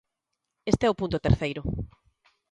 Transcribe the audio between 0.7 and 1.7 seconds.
Este é o punto terceiro.